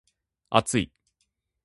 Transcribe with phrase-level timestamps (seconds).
[0.49, 0.91] 厚い